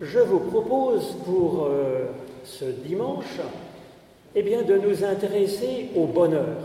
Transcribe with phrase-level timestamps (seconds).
[0.00, 2.06] Je vous propose pour euh,
[2.42, 3.38] ce dimanche
[4.34, 6.56] eh bien, de nous intéresser au bonheur.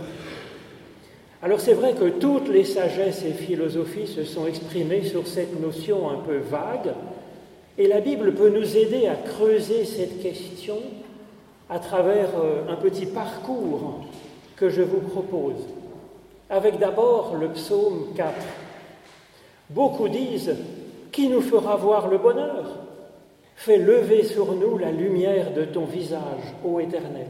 [1.41, 6.09] Alors c'est vrai que toutes les sagesses et philosophies se sont exprimées sur cette notion
[6.09, 6.93] un peu vague,
[7.77, 10.77] et la Bible peut nous aider à creuser cette question
[11.69, 14.05] à travers euh, un petit parcours
[14.55, 15.67] que je vous propose,
[16.49, 18.33] avec d'abord le psaume 4.
[19.71, 20.55] Beaucoup disent,
[21.11, 22.85] qui nous fera voir le bonheur?
[23.55, 27.27] Fais lever sur nous la lumière de ton visage, ô Éternel.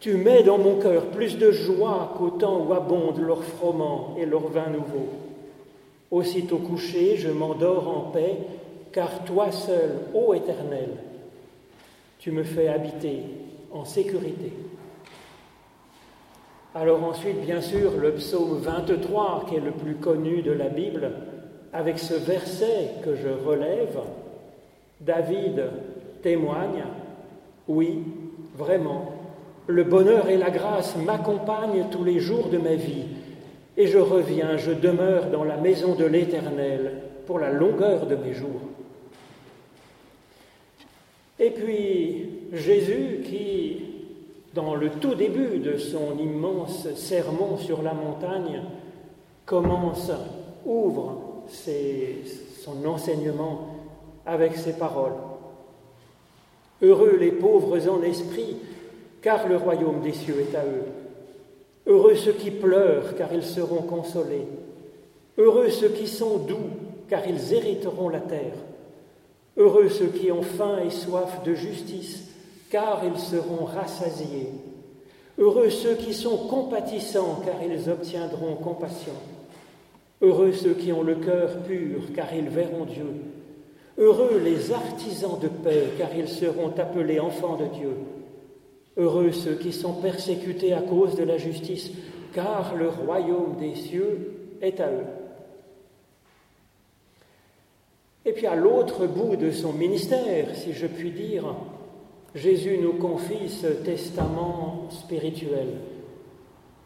[0.00, 4.26] Tu mets dans mon cœur plus de joie qu'au temps où abondent leurs froment et
[4.26, 5.08] leur vin nouveau.
[6.10, 8.36] Aussitôt couché, je m'endors en paix,
[8.92, 10.90] car toi seul, ô Éternel,
[12.18, 13.22] tu me fais habiter
[13.72, 14.52] en sécurité.
[16.74, 21.10] Alors ensuite, bien sûr, le psaume 23, qui est le plus connu de la Bible,
[21.72, 23.98] avec ce verset que je relève,
[25.00, 25.64] David
[26.22, 26.84] témoigne,
[27.68, 28.02] oui,
[28.56, 29.12] vraiment,
[29.66, 33.04] le bonheur et la grâce m'accompagnent tous les jours de ma vie,
[33.76, 38.32] et je reviens, je demeure dans la maison de l'Éternel pour la longueur de mes
[38.32, 38.60] jours.
[41.38, 43.82] Et puis Jésus qui,
[44.54, 48.62] dans le tout début de son immense sermon sur la montagne,
[49.44, 50.12] commence,
[50.64, 51.42] ouvre
[52.62, 53.73] son enseignement
[54.26, 55.12] avec ces paroles.
[56.82, 58.56] Heureux les pauvres en esprit,
[59.22, 60.84] car le royaume des cieux est à eux.
[61.86, 64.46] Heureux ceux qui pleurent, car ils seront consolés.
[65.38, 66.70] Heureux ceux qui sont doux,
[67.08, 68.54] car ils hériteront la terre.
[69.56, 72.28] Heureux ceux qui ont faim et soif de justice,
[72.70, 74.48] car ils seront rassasiés.
[75.38, 79.12] Heureux ceux qui sont compatissants, car ils obtiendront compassion.
[80.22, 83.06] Heureux ceux qui ont le cœur pur, car ils verront Dieu.
[83.96, 87.96] Heureux les artisans de paix, car ils seront appelés enfants de Dieu.
[88.96, 91.90] Heureux ceux qui sont persécutés à cause de la justice,
[92.32, 95.06] car le royaume des cieux est à eux.
[98.24, 101.54] Et puis à l'autre bout de son ministère, si je puis dire,
[102.34, 105.68] Jésus nous confie ce testament spirituel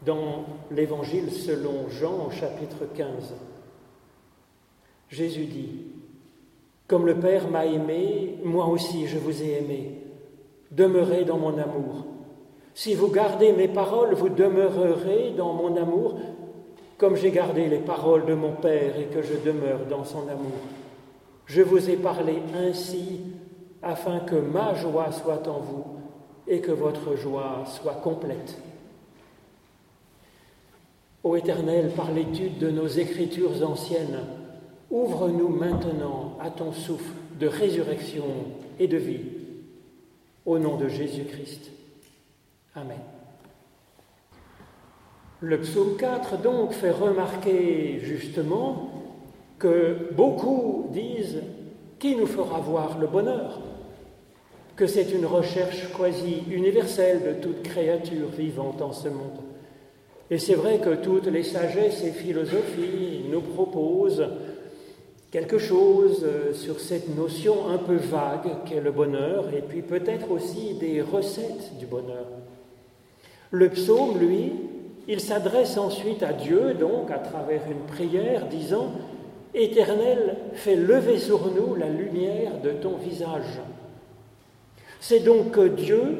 [0.05, 3.33] dans l'Évangile selon Jean chapitre 15.
[5.09, 5.81] Jésus dit,
[6.89, 10.01] comme le Père m'a aimé, moi aussi je vous ai aimé.
[10.71, 12.07] Demeurez dans mon amour.
[12.73, 16.15] Si vous gardez mes paroles, vous demeurerez dans mon amour,
[16.97, 20.57] comme j'ai gardé les paroles de mon Père et que je demeure dans son amour.
[21.45, 23.21] Je vous ai parlé ainsi
[23.83, 25.85] afin que ma joie soit en vous
[26.47, 28.57] et que votre joie soit complète.
[31.23, 34.38] Ô Éternel, par l'étude de nos écritures anciennes,
[34.91, 38.25] Ouvre-nous maintenant à ton souffle de résurrection
[38.79, 39.21] et de vie.
[40.45, 41.71] Au nom de Jésus-Christ.
[42.75, 42.97] Amen.
[45.41, 48.89] Le psaume 4 donc fait remarquer justement
[49.59, 51.43] que beaucoup disent
[51.99, 53.61] qui nous fera voir le bonheur,
[54.75, 59.39] que c'est une recherche quasi universelle de toute créature vivante en ce monde.
[60.31, 64.27] Et c'est vrai que toutes les sagesses et philosophies nous proposent
[65.31, 70.31] quelque chose euh, sur cette notion un peu vague qu'est le bonheur, et puis peut-être
[70.31, 72.25] aussi des recettes du bonheur.
[73.51, 74.51] Le psaume, lui,
[75.07, 78.91] il s'adresse ensuite à Dieu, donc à travers une prière, disant
[79.53, 83.59] Éternel, fais lever sur nous la lumière de ton visage.
[84.99, 86.17] C'est donc que Dieu,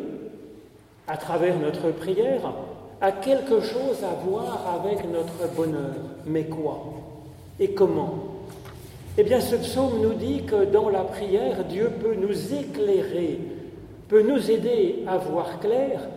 [1.08, 2.54] à travers notre prière,
[3.02, 5.96] a quelque chose à voir avec notre bonheur.
[6.26, 6.86] Mais quoi?
[7.60, 8.39] Et comment?
[9.22, 13.42] Eh bien, ce psaume nous dit que dans la prière, Dieu peut nous éclairer,
[14.08, 16.08] peut nous aider à voir clair,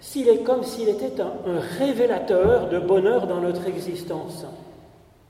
[0.00, 4.44] s'il est comme s'il était un, révélateur de bonheur dans notre existence.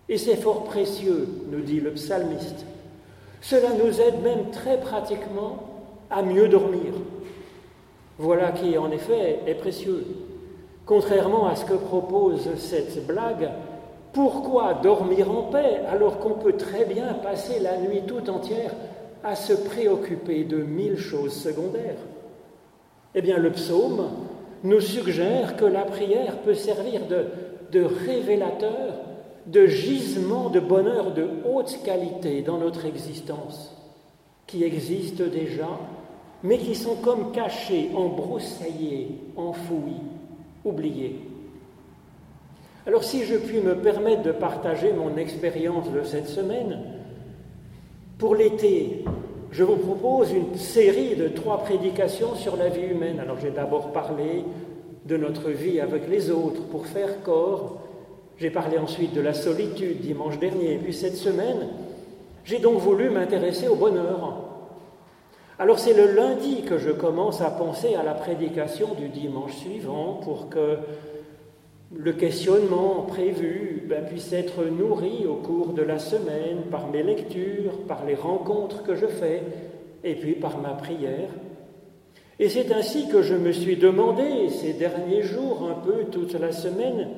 [0.08, 2.66] Et c'est fort précieux, nous dit le psalmiste.
[3.40, 5.62] Cela nous aide même très pratiquement
[6.10, 6.92] à mieux dormir.
[8.18, 10.04] Voilà qui, en effet, est précieux.
[10.86, 13.48] Contrairement à ce que propose cette blague,
[14.12, 18.74] pourquoi dormir en paix alors qu'on peut très bien passer la nuit tout entière
[19.24, 21.98] à se préoccuper de mille choses secondaires?
[23.14, 24.08] Eh bien, le psaume
[24.64, 28.94] nous suggère que la prière peut servir de, révélateur,
[29.46, 33.76] de gisement de bonheur de haute qualité dans notre existence,
[34.46, 35.68] qui existent déjà,
[36.42, 40.02] mais qui sont comme cachés, embroussaillés, enfouis,
[40.64, 41.31] oubliés.
[42.86, 46.80] Alors si je puis me permettre de partager mon expérience de cette semaine,
[48.18, 49.04] pour l'été,
[49.52, 53.20] je vous propose une série de trois prédications sur la vie humaine.
[53.20, 54.44] Alors j'ai d'abord parlé
[55.06, 57.78] de notre vie avec les autres pour faire corps.
[58.38, 60.74] J'ai parlé ensuite de la solitude dimanche dernier.
[60.74, 61.68] Et puis cette semaine,
[62.44, 64.48] j'ai donc voulu m'intéresser au bonheur.
[65.58, 70.14] Alors c'est le lundi que je commence à penser à la prédication du dimanche suivant
[70.24, 70.78] pour que
[71.96, 77.78] le questionnement prévu ben, puisse être nourri au cours de la semaine par mes lectures,
[77.86, 79.42] par les rencontres que je fais,
[80.04, 81.28] et puis par ma prière.
[82.38, 86.52] Et c'est ainsi que je me suis demandé ces derniers jours, un peu toute la
[86.52, 87.08] semaine,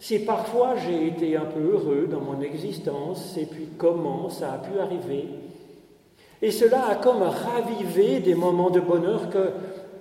[0.00, 4.58] si parfois j'ai été un peu heureux dans mon existence, et puis comment ça a
[4.58, 5.26] pu arriver.
[6.42, 9.50] Et cela a comme ravivé des moments de bonheur que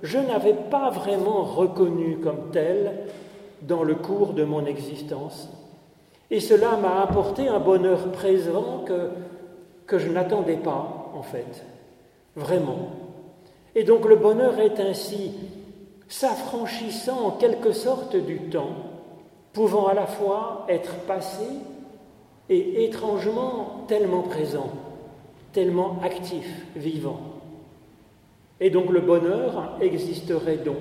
[0.04, 2.92] je n'avais pas vraiment reconnus comme tels
[3.62, 5.50] dans le cours de mon existence.
[6.30, 9.10] Et cela m'a apporté un bonheur présent que,
[9.86, 11.64] que je n'attendais pas, en fait,
[12.36, 12.90] vraiment.
[13.76, 15.32] Et donc le bonheur est ainsi
[16.08, 18.76] s'affranchissant en quelque sorte du temps,
[19.54, 21.46] pouvant à la fois être passé
[22.50, 24.70] et étrangement tellement présent,
[25.54, 27.20] tellement actif, vivant.
[28.60, 30.78] Et donc le bonheur existerait donc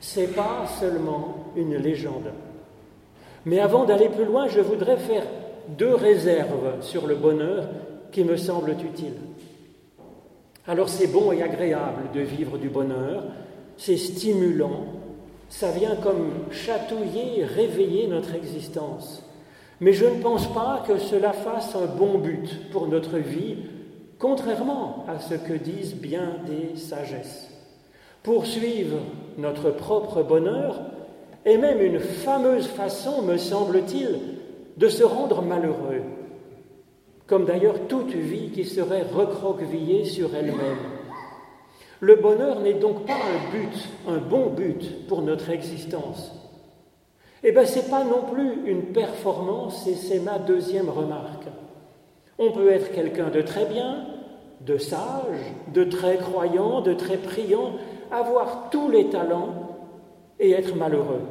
[0.00, 2.32] c'est pas seulement une légende.
[3.44, 5.24] Mais avant d'aller plus loin, je voudrais faire
[5.68, 7.68] deux réserves sur le bonheur
[8.10, 9.18] qui me semblent utiles.
[10.66, 13.24] Alors c'est bon et agréable de vivre du bonheur,
[13.76, 14.84] c'est stimulant,
[15.48, 19.24] ça vient comme chatouiller, réveiller notre existence.
[19.80, 23.56] Mais je ne pense pas que cela fasse un bon but pour notre vie,
[24.18, 27.49] contrairement à ce que disent bien des sagesses.
[28.22, 28.98] Poursuivre
[29.38, 30.80] notre propre bonheur
[31.46, 34.18] est même une fameuse façon, me semble-t-il,
[34.76, 36.02] de se rendre malheureux,
[37.26, 40.78] comme d'ailleurs toute vie qui serait recroquevillée sur elle-même.
[42.00, 46.32] Le bonheur n'est donc pas un but, un bon but pour notre existence.
[47.42, 51.46] Eh bien, ce n'est pas non plus une performance, et c'est ma deuxième remarque.
[52.38, 54.04] On peut être quelqu'un de très bien,
[54.60, 57.72] de sage, de très croyant, de très priant,
[58.10, 59.76] avoir tous les talents
[60.38, 61.22] et être malheureux.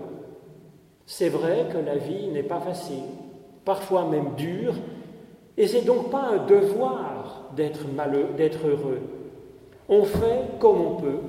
[1.05, 3.03] C'est vrai que la vie n'est pas facile,
[3.65, 4.75] parfois même dure,
[5.57, 7.81] et c'est donc pas un devoir d'être
[8.37, 9.01] d'être heureux.
[9.89, 11.19] On fait comme on peut,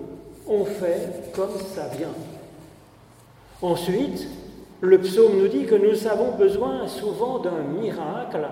[0.46, 2.14] on fait comme ça vient.
[3.62, 4.28] Ensuite,
[4.80, 8.46] le psaume nous dit que nous avons besoin souvent d'un miracle,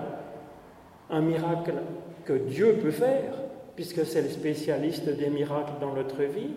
[1.09, 1.73] un miracle
[2.25, 3.33] que Dieu peut faire,
[3.75, 6.51] puisque c'est le spécialiste des miracles dans notre vie,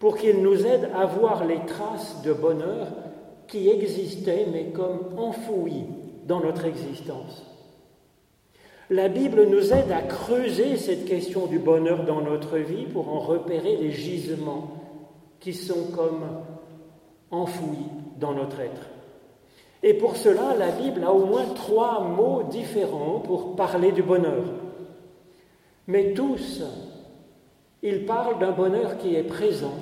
[0.00, 2.88] pour qu'il nous aide à voir les traces de bonheur
[3.46, 5.84] qui existaient mais comme enfouies
[6.26, 7.46] dans notre existence.
[8.88, 13.20] La Bible nous aide à creuser cette question du bonheur dans notre vie pour en
[13.20, 14.70] repérer les gisements
[15.38, 16.24] qui sont comme
[17.30, 17.86] enfouis
[18.18, 18.88] dans notre être.
[19.82, 24.44] Et pour cela, la Bible a au moins trois mots différents pour parler du bonheur.
[25.86, 26.62] Mais tous,
[27.82, 29.74] ils parlent d'un bonheur qui est présent,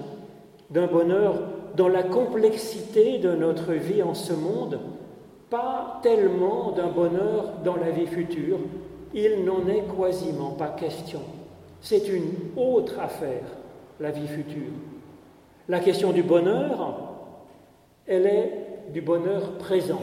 [0.71, 1.35] d'un bonheur
[1.77, 4.81] dans la complexité de notre vie en ce monde,
[5.51, 8.59] pas tellement d'un bonheur dans la vie future,
[9.15, 11.21] il n'en est quasiment pas question.
[11.81, 13.45] C'est une autre affaire,
[14.01, 14.73] la vie future.
[15.69, 16.99] La question du bonheur,
[18.07, 18.53] elle est
[18.93, 20.01] du bonheur présent.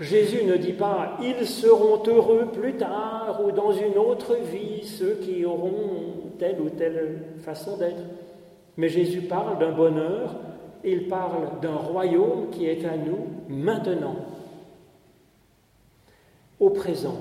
[0.00, 5.14] Jésus ne dit pas ils seront heureux plus tard ou dans une autre vie, ceux
[5.14, 8.02] qui auront telle ou telle façon d'être.
[8.76, 10.36] Mais Jésus parle d'un bonheur,
[10.84, 14.16] il parle d'un royaume qui est à nous maintenant,
[16.60, 17.16] au présent,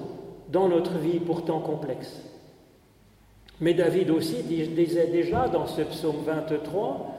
[0.49, 2.21] dans notre vie pourtant complexe.
[3.59, 7.15] Mais David aussi disait déjà dans ce psaume 23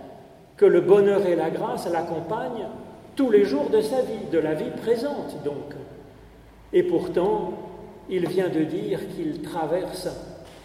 [0.57, 2.69] que le bonheur et la grâce l'accompagnent
[3.19, 5.75] tous les jours de sa vie, de la vie présente donc.
[6.73, 7.53] Et pourtant,
[8.09, 10.09] il vient de dire qu'il traverse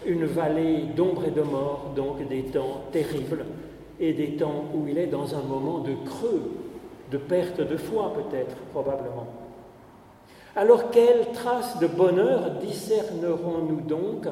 [0.06, 3.44] une vallée d'ombre et de mort, donc des temps terribles,
[3.98, 6.52] et des temps où il est dans un moment de creux,
[7.10, 9.26] de perte de foi peut-être, probablement.
[10.54, 14.28] Alors quelles traces de bonheur discernerons-nous donc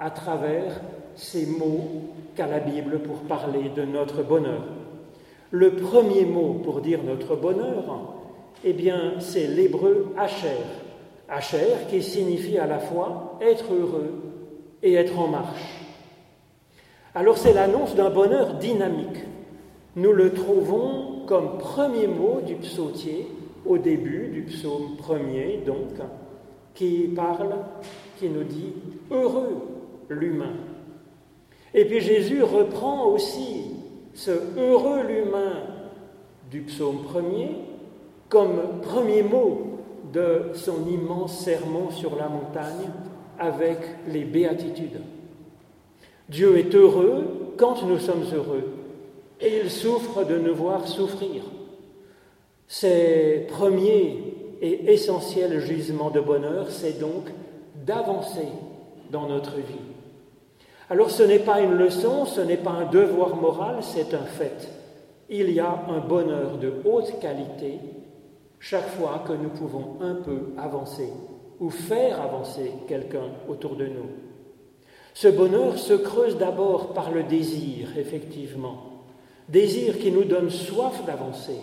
[0.00, 0.80] à travers
[1.14, 2.02] ces mots
[2.34, 4.62] qu'a la Bible pour parler de notre bonheur?
[5.54, 8.16] Le premier mot pour dire notre bonheur,
[8.64, 8.74] eh
[9.20, 10.58] c'est l'hébreu Hacher.
[11.28, 14.20] Hacher qui signifie à la fois être heureux
[14.82, 15.86] et être en marche.
[17.14, 19.22] Alors c'est l'annonce d'un bonheur dynamique.
[19.94, 23.28] Nous le trouvons comme premier mot du psautier
[23.64, 26.04] au début du psaume premier, donc,
[26.74, 27.54] qui parle,
[28.18, 28.72] qui nous dit
[29.12, 29.62] heureux
[30.08, 30.56] l'humain.
[31.74, 33.83] Et puis Jésus reprend aussi
[34.14, 35.64] ce heureux l'humain
[36.50, 37.56] du psaume premier
[38.28, 39.80] comme premier mot
[40.12, 42.88] de son immense sermon sur la montagne
[43.38, 43.78] avec
[44.08, 45.00] les béatitudes.
[46.28, 48.72] Dieu est heureux quand nous sommes heureux
[49.40, 51.42] et il souffre de nous voir souffrir.
[52.66, 57.26] Ses premiers et essentiels gisements de bonheur, c'est donc
[57.84, 58.48] d'avancer
[59.10, 59.93] dans notre vie.
[60.90, 64.68] Alors ce n'est pas une leçon, ce n'est pas un devoir moral, c'est un fait.
[65.30, 67.80] Il y a un bonheur de haute qualité
[68.60, 71.08] chaque fois que nous pouvons un peu avancer
[71.60, 74.10] ou faire avancer quelqu'un autour de nous.
[75.14, 79.04] Ce bonheur se creuse d'abord par le désir, effectivement.
[79.48, 81.60] Désir qui nous donne soif d'avancer,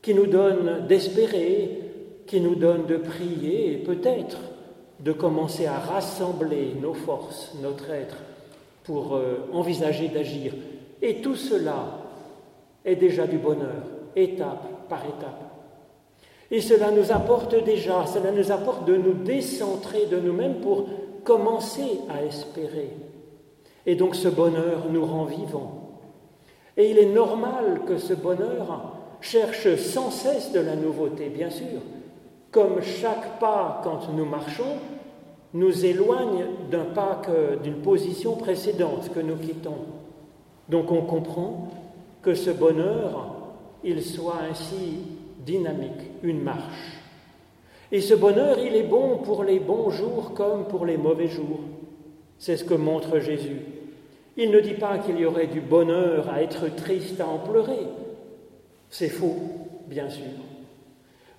[0.00, 1.80] qui nous donne d'espérer,
[2.26, 4.38] qui nous donne de prier peut-être
[5.00, 8.16] de commencer à rassembler nos forces, notre être,
[8.84, 10.52] pour euh, envisager d'agir.
[11.00, 12.00] Et tout cela
[12.84, 15.50] est déjà du bonheur, étape par étape.
[16.50, 20.86] Et cela nous apporte déjà, cela nous apporte de nous décentrer de nous-mêmes pour
[21.24, 22.90] commencer à espérer.
[23.86, 26.00] Et donc ce bonheur nous rend vivants.
[26.76, 31.80] Et il est normal que ce bonheur cherche sans cesse de la nouveauté, bien sûr.
[32.50, 34.76] Comme chaque pas, quand nous marchons,
[35.54, 37.22] nous éloigne d'un pas,
[37.62, 39.86] d'une position précédente que nous quittons.
[40.68, 41.68] Donc on comprend
[42.22, 43.34] que ce bonheur,
[43.82, 44.98] il soit ainsi
[45.44, 46.98] dynamique, une marche.
[47.92, 51.60] Et ce bonheur, il est bon pour les bons jours comme pour les mauvais jours.
[52.38, 53.60] C'est ce que montre Jésus.
[54.36, 57.88] Il ne dit pas qu'il y aurait du bonheur à être triste, à en pleurer.
[58.88, 59.36] C'est faux,
[59.88, 60.24] bien sûr.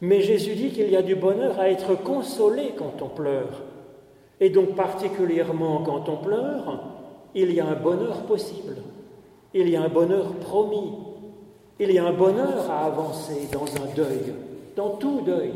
[0.01, 3.62] Mais Jésus dit qu'il y a du bonheur à être consolé quand on pleure.
[4.39, 6.84] Et donc particulièrement quand on pleure,
[7.36, 8.77] il y a un bonheur possible.
[9.53, 10.93] Il y a un bonheur promis.
[11.79, 14.34] Il y a un bonheur à avancer dans un deuil,
[14.75, 15.53] dans tout deuil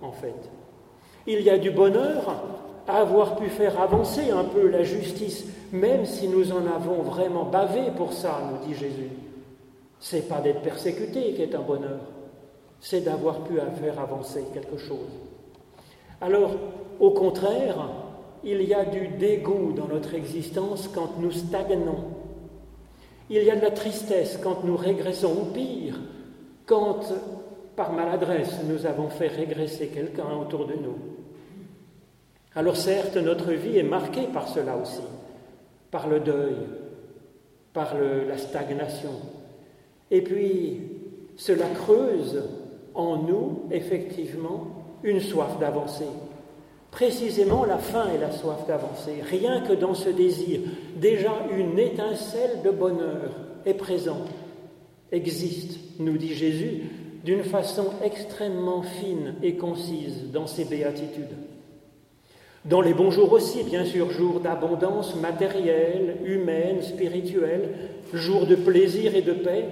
[0.00, 0.50] en fait.
[1.26, 2.42] Il y a du bonheur
[2.88, 7.44] à avoir pu faire avancer un peu la justice, même si nous en avons vraiment
[7.44, 9.10] bavé pour ça, nous dit Jésus.
[10.00, 12.00] C'est pas d'être persécuté qui est un bonheur,
[12.82, 15.08] c'est d'avoir pu faire avancer quelque chose.
[16.20, 16.50] Alors,
[16.98, 17.88] au contraire,
[18.42, 22.04] il y a du dégoût dans notre existence quand nous stagnons,
[23.30, 25.94] il y a de la tristesse quand nous régressons, ou pire,
[26.66, 27.00] quand,
[27.76, 30.98] par maladresse, nous avons fait régresser quelqu'un autour de nous.
[32.56, 35.02] Alors certes, notre vie est marquée par cela aussi,
[35.92, 36.56] par le deuil,
[37.72, 39.12] par la stagnation.
[40.10, 40.80] Et puis,
[41.36, 42.42] cela creuse
[42.94, 44.66] en nous, effectivement,
[45.02, 46.06] une soif d'avancer,
[46.92, 50.60] Précisément, la faim et la soif d'avancer, rien que dans ce désir,
[50.94, 53.30] déjà une étincelle de bonheur
[53.64, 54.28] est présente,
[55.10, 56.82] existe, nous dit Jésus,
[57.24, 61.34] d'une façon extrêmement fine et concise dans ses béatitudes.
[62.66, 67.70] Dans les bons jours aussi, bien sûr, jours d'abondance matérielle, humaine, spirituelle,
[68.12, 69.64] jours de plaisir et de paix,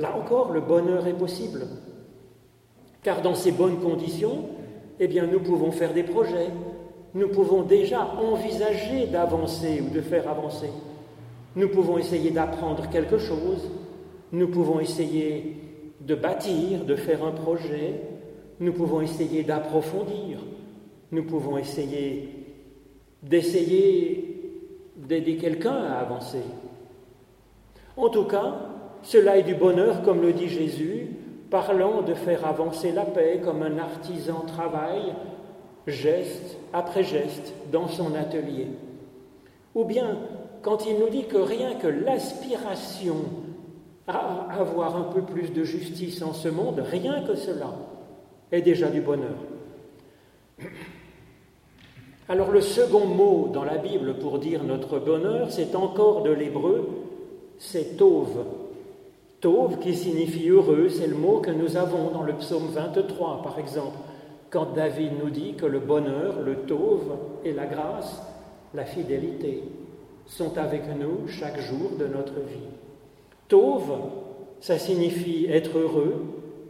[0.00, 1.68] là encore, le bonheur est possible.
[3.02, 4.44] Car dans ces bonnes conditions,
[4.98, 6.50] eh bien nous pouvons faire des projets,
[7.14, 10.70] nous pouvons déjà envisager d'avancer ou de faire avancer.
[11.56, 13.68] Nous pouvons essayer d'apprendre quelque chose,
[14.32, 15.56] nous pouvons essayer
[16.00, 18.00] de bâtir, de faire un projet,
[18.60, 20.38] nous pouvons essayer d'approfondir,
[21.10, 22.28] nous pouvons essayer
[23.22, 24.30] d'essayer
[24.96, 26.42] d'aider quelqu'un à avancer.
[27.96, 28.54] En tout cas,
[29.02, 31.08] cela est du bonheur, comme le dit Jésus,
[31.50, 35.14] parlant de faire avancer la paix comme un artisan travaille,
[35.86, 38.68] geste après geste, dans son atelier.
[39.74, 40.18] Ou bien
[40.62, 43.16] quand il nous dit que rien que l'aspiration
[44.06, 47.74] à avoir un peu plus de justice en ce monde, rien que cela
[48.52, 49.36] est déjà du bonheur.
[52.28, 56.88] Alors le second mot dans la Bible pour dire notre bonheur, c'est encore de l'hébreu,
[57.58, 58.44] c'est tauve.
[59.40, 63.58] Tauve qui signifie heureux, c'est le mot que nous avons dans le psaume 23, par
[63.58, 63.96] exemple,
[64.50, 68.22] quand David nous dit que le bonheur, le tauve et la grâce,
[68.74, 69.62] la fidélité,
[70.26, 72.68] sont avec nous chaque jour de notre vie.
[73.48, 73.92] Tauve,
[74.60, 76.22] ça signifie être heureux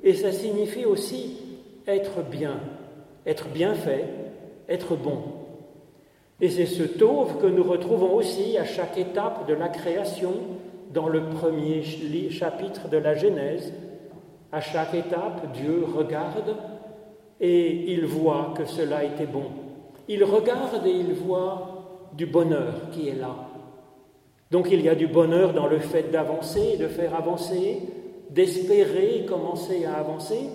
[0.04, 1.38] et ça signifie aussi
[1.88, 2.60] être bien,
[3.26, 4.04] être bien fait,
[4.68, 5.22] être bon.
[6.40, 10.32] Et c'est ce tauve que nous retrouvons aussi à chaque étape de la création,
[10.92, 11.82] dans le premier
[12.30, 13.72] chapitre de la Genèse.
[14.52, 16.56] À chaque étape, Dieu regarde
[17.40, 19.44] et il voit que cela était bon.
[20.08, 23.34] Il regarde et il voit du bonheur qui est là.
[24.50, 27.78] Donc il y a du bonheur dans le fait d'avancer, de faire avancer,
[28.30, 30.48] d'espérer commencer à avancer.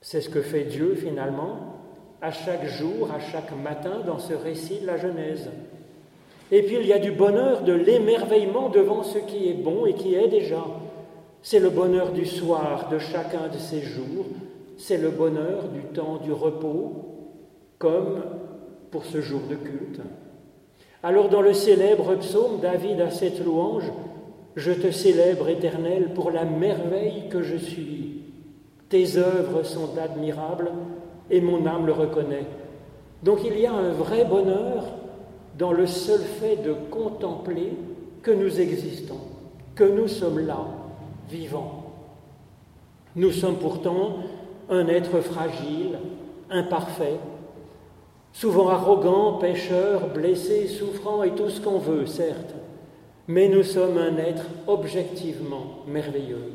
[0.00, 1.74] C'est ce que fait Dieu finalement
[2.20, 5.48] à chaque jour, à chaque matin dans ce récit de la Genèse.
[6.50, 9.94] Et puis il y a du bonheur, de l'émerveillement devant ce qui est bon et
[9.94, 10.64] qui est déjà.
[11.42, 14.26] C'est le bonheur du soir de chacun de ces jours,
[14.76, 16.92] c'est le bonheur du temps du repos,
[17.78, 18.22] comme
[18.90, 20.00] pour ce jour de culte.
[21.02, 23.90] Alors dans le célèbre psaume, David a cette louange,
[24.56, 28.22] Je te célèbre, Éternel, pour la merveille que je suis.
[28.88, 30.72] Tes œuvres sont admirables
[31.30, 32.46] et mon âme le reconnaît.
[33.22, 34.84] Donc il y a un vrai bonheur
[35.58, 37.72] dans le seul fait de contempler
[38.22, 39.18] que nous existons,
[39.74, 40.64] que nous sommes là,
[41.28, 41.84] vivants.
[43.16, 44.18] Nous sommes pourtant
[44.70, 45.98] un être fragile,
[46.48, 47.18] imparfait,
[48.32, 52.54] souvent arrogant, pécheur, blessé, souffrant et tout ce qu'on veut, certes,
[53.26, 56.52] mais nous sommes un être objectivement merveilleux,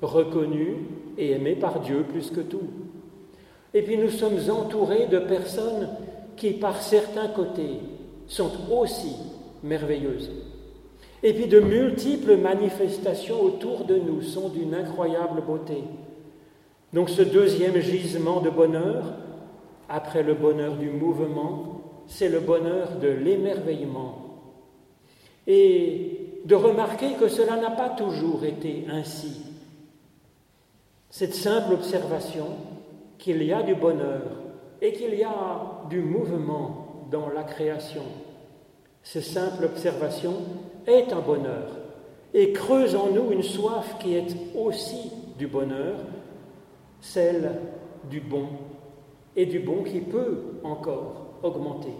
[0.00, 0.76] reconnu
[1.18, 2.68] et aimé par Dieu plus que tout.
[3.72, 5.88] Et puis nous sommes entourés de personnes
[6.36, 7.80] qui, par certains côtés,
[8.26, 9.16] sont aussi
[9.62, 10.30] merveilleuses.
[11.22, 15.82] Et puis de multiples manifestations autour de nous sont d'une incroyable beauté.
[16.92, 19.14] Donc ce deuxième gisement de bonheur,
[19.88, 24.18] après le bonheur du mouvement, c'est le bonheur de l'émerveillement.
[25.46, 29.40] Et de remarquer que cela n'a pas toujours été ainsi.
[31.08, 32.48] Cette simple observation
[33.18, 34.22] qu'il y a du bonheur
[34.82, 38.02] et qu'il y a du mouvement dans la création.
[39.02, 40.34] Cette simple observation
[40.86, 41.78] est un bonheur
[42.32, 45.96] et creuse en nous une soif qui est aussi du bonheur,
[47.00, 47.52] celle
[48.10, 48.48] du bon
[49.36, 51.92] et du bon qui peut encore augmenter.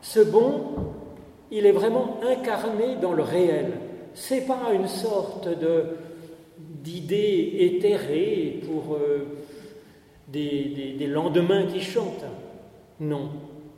[0.00, 0.62] Ce bon,
[1.50, 3.72] il est vraiment incarné dans le réel.
[4.14, 5.84] C'est pas une sorte de
[6.58, 9.26] d'idée éthérée pour euh,
[10.28, 12.24] des, des lendemains qui chantent.
[13.00, 13.30] Non,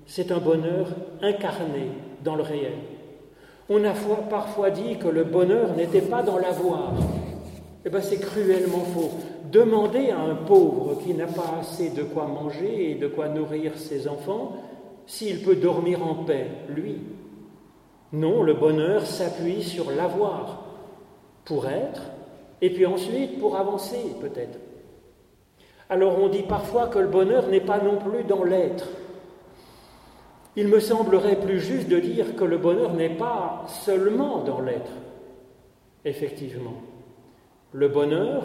[0.09, 0.89] c'est un bonheur
[1.23, 1.91] incarné
[2.25, 2.73] dans le réel.
[3.69, 3.93] On a
[4.31, 6.95] parfois dit que le bonheur n'était pas dans l'avoir.
[7.85, 9.11] Eh bien, c'est cruellement faux.
[9.53, 13.77] Demandez à un pauvre qui n'a pas assez de quoi manger et de quoi nourrir
[13.77, 14.57] ses enfants
[15.07, 16.97] s'il peut dormir en paix, lui.
[18.13, 20.65] Non, le bonheur s'appuie sur l'avoir
[21.45, 22.03] pour être
[22.63, 24.59] et puis ensuite pour avancer peut-être.
[25.91, 28.89] Alors on dit parfois que le bonheur n'est pas non plus dans l'être.
[30.61, 34.91] Il me semblerait plus juste de dire que le bonheur n'est pas seulement dans l'être,
[36.05, 36.83] effectivement.
[37.71, 38.43] Le bonheur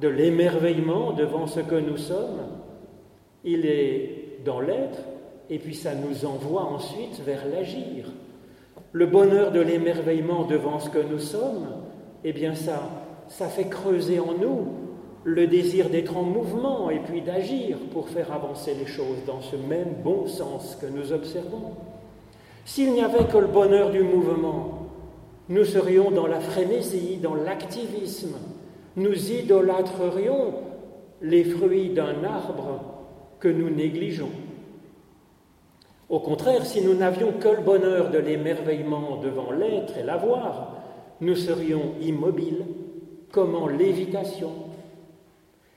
[0.00, 2.40] de l'émerveillement devant ce que nous sommes,
[3.44, 4.98] il est dans l'être
[5.48, 8.06] et puis ça nous envoie ensuite vers l'agir.
[8.90, 11.68] Le bonheur de l'émerveillement devant ce que nous sommes,
[12.24, 12.82] eh bien ça,
[13.28, 14.66] ça fait creuser en nous
[15.24, 19.56] le désir d'être en mouvement et puis d'agir pour faire avancer les choses dans ce
[19.56, 21.72] même bon sens que nous observons.
[22.64, 24.86] S'il n'y avait que le bonheur du mouvement,
[25.48, 28.36] nous serions dans la frénésie, dans l'activisme,
[28.96, 30.54] nous idolâtrerions
[31.20, 32.80] les fruits d'un arbre
[33.40, 34.30] que nous négligeons.
[36.08, 40.76] Au contraire, si nous n'avions que le bonheur de l'émerveillement devant l'être et l'avoir,
[41.20, 42.64] nous serions immobiles,
[43.30, 44.50] comme en lévitation,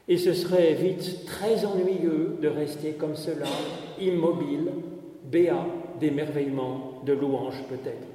[0.07, 3.45] et ce serait vite très ennuyeux de rester comme cela,
[3.99, 4.71] immobile,
[5.25, 5.65] béat
[5.99, 8.07] d'émerveillement, de louange peut-être.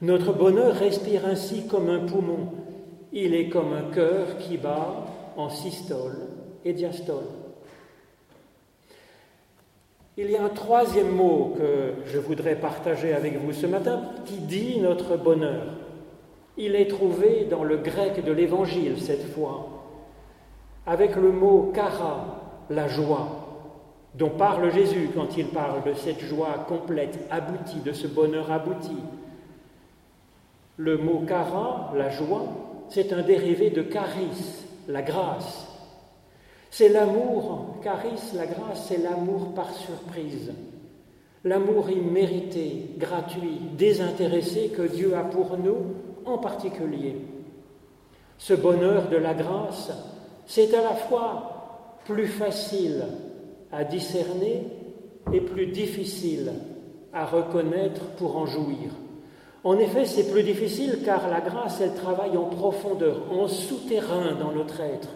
[0.00, 2.48] Notre bonheur respire ainsi comme un poumon.
[3.12, 6.16] Il est comme un cœur qui bat en systole
[6.64, 7.24] et diastole.
[10.18, 14.36] Il y a un troisième mot que je voudrais partager avec vous ce matin qui
[14.36, 15.68] dit notre bonheur.
[16.58, 19.71] Il est trouvé dans le grec de l'Évangile cette fois,
[20.86, 22.40] avec le mot kara,
[22.70, 23.28] la joie,
[24.14, 28.96] dont parle Jésus quand il parle de cette joie complète, aboutie, de ce bonheur abouti.
[30.76, 32.44] Le mot kara, la joie,
[32.88, 35.68] c'est un dérivé de charis, la grâce.
[36.70, 40.52] C'est l'amour, charis, la grâce, c'est l'amour par surprise,
[41.44, 47.16] l'amour immérité, gratuit, désintéressé que Dieu a pour nous en particulier.
[48.38, 49.92] Ce bonheur de la grâce,
[50.54, 53.06] c'est à la fois plus facile
[53.72, 54.66] à discerner
[55.32, 56.52] et plus difficile
[57.10, 58.90] à reconnaître pour en jouir.
[59.64, 64.52] En effet, c'est plus difficile car la grâce, elle travaille en profondeur, en souterrain dans
[64.52, 65.08] notre être.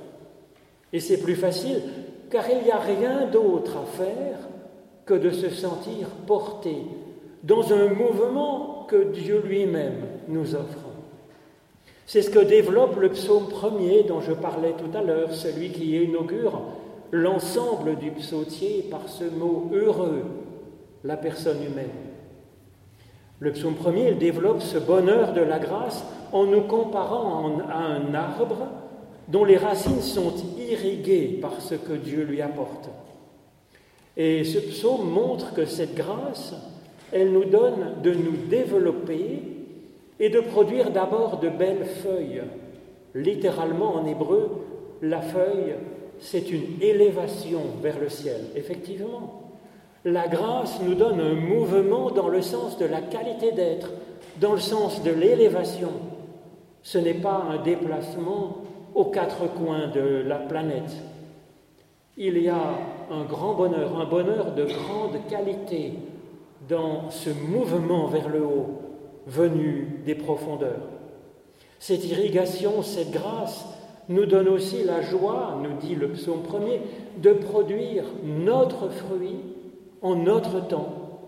[0.95, 1.83] Et c'est plus facile
[2.31, 4.39] car il n'y a rien d'autre à faire
[5.05, 6.77] que de se sentir porté
[7.43, 10.86] dans un mouvement que Dieu lui-même nous offre.
[12.07, 16.01] C'est ce que développe le psaume premier dont je parlais tout à l'heure, celui qui
[16.01, 16.63] inaugure
[17.11, 20.23] l'ensemble du psautier par ce mot heureux,
[21.03, 21.91] la personne humaine.
[23.41, 28.69] Le psaume premier développe ce bonheur de la grâce en nous comparant à un arbre
[29.27, 32.89] dont les racines sont irriguées par ce que Dieu lui apporte.
[34.17, 36.55] Et ce psaume montre que cette grâce,
[37.13, 39.56] elle nous donne de nous développer
[40.19, 42.43] et de produire d'abord de belles feuilles.
[43.15, 44.51] Littéralement en hébreu,
[45.03, 45.75] la feuille,
[46.19, 49.43] c'est une élévation vers le ciel, effectivement.
[50.05, 53.91] La grâce nous donne un mouvement dans le sens de la qualité d'être,
[54.41, 55.91] dans le sens de l'élévation.
[56.83, 58.59] Ce n'est pas un déplacement
[58.95, 60.97] aux quatre coins de la planète.
[62.17, 62.79] Il y a
[63.11, 65.93] un grand bonheur, un bonheur de grande qualité
[66.69, 68.86] dans ce mouvement vers le haut
[69.27, 70.89] venu des profondeurs.
[71.79, 73.65] Cette irrigation, cette grâce
[74.09, 76.81] nous donne aussi la joie, nous dit le psaume premier,
[77.19, 79.37] de produire notre fruit
[80.03, 81.21] en notre temps,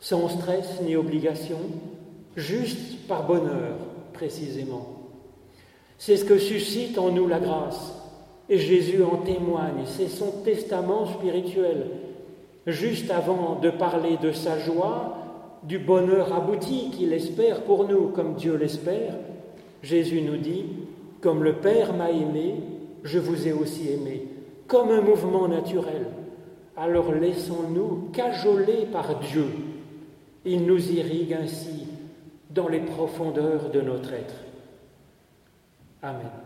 [0.00, 1.58] sans stress ni obligation,
[2.34, 3.76] juste par bonheur
[4.12, 4.86] précisément.
[5.98, 7.94] C'est ce que suscite en nous la grâce,
[8.48, 11.88] et Jésus en témoigne, c'est son testament spirituel.
[12.66, 15.25] Juste avant de parler de sa joie,
[15.66, 19.14] du bonheur abouti qu'il espère pour nous comme Dieu l'espère,
[19.82, 20.64] Jésus nous dit,
[21.20, 22.54] comme le Père m'a aimé,
[23.02, 24.26] je vous ai aussi aimé,
[24.66, 26.06] comme un mouvement naturel.
[26.76, 29.46] Alors laissons-nous cajoler par Dieu.
[30.44, 31.86] Il nous irrigue ainsi
[32.50, 34.36] dans les profondeurs de notre être.
[36.02, 36.45] Amen.